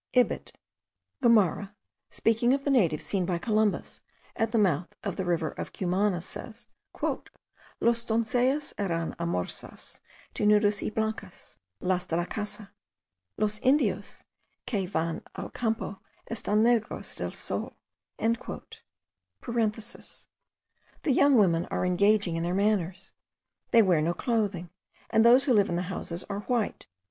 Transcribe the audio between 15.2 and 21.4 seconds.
al campo estan negros del sol." (The young